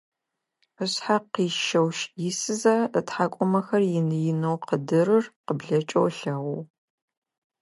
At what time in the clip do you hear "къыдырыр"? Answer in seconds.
4.67-5.25